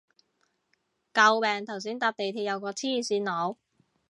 [1.13, 3.57] 救命頭先搭地鐵有個黐線佬